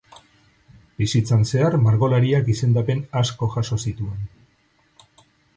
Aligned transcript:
Bizitzan 1.01 1.43
zehar 1.49 1.77
margolariak 1.89 2.49
izendapen 2.55 3.05
asko 3.23 3.53
jaso 3.57 3.81
zituen. 3.89 4.29